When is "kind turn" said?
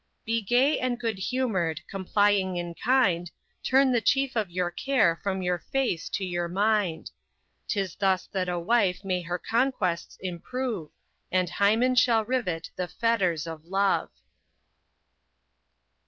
2.75-3.91